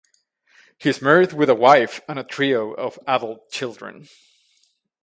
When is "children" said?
3.51-4.07